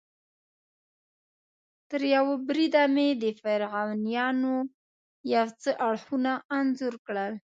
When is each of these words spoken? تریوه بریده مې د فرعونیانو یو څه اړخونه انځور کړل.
تریوه 1.89 2.33
بریده 2.47 2.83
مې 2.93 3.07
د 3.21 3.25
فرعونیانو 3.41 4.55
یو 5.35 5.47
څه 5.61 5.69
اړخونه 5.89 6.31
انځور 6.59 6.95
کړل. 7.05 7.33